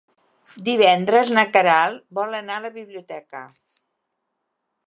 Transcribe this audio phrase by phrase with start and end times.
[0.69, 3.47] Divendres na Queralt vol anar a la biblioteca.